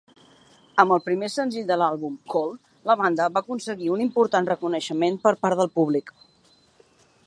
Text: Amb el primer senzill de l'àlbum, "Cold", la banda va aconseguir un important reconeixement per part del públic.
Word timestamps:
Amb 0.83 0.93
el 0.95 1.03
primer 1.07 1.29
senzill 1.33 1.67
de 1.73 1.77
l'àlbum, 1.81 2.15
"Cold", 2.35 2.57
la 2.91 2.97
banda 3.03 3.29
va 3.37 3.45
aconseguir 3.45 3.93
un 3.99 4.03
important 4.09 4.53
reconeixement 4.55 5.25
per 5.29 5.39
part 5.45 5.63
del 5.63 5.75
públic. 5.81 6.13